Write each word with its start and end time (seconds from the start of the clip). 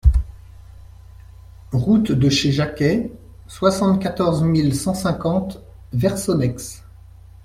Route 1.73 2.11
de 2.11 2.27
Chez 2.27 2.51
Jacquet, 2.51 3.11
soixante-quatorze 3.45 4.41
mille 4.41 4.73
cent 4.73 4.95
cinquante 4.95 5.61
Versonnex 5.93 6.83